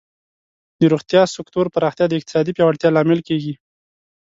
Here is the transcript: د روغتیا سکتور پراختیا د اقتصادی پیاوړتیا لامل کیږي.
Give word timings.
د 0.79 0.81
روغتیا 0.93 1.23
سکتور 1.35 1.65
پراختیا 1.75 2.05
د 2.07 2.13
اقتصادی 2.19 2.51
پیاوړتیا 2.55 2.89
لامل 2.95 3.19
کیږي. 3.27 3.53